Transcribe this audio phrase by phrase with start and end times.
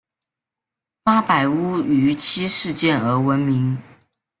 [1.03, 3.77] 八百屋于七事件而闻名。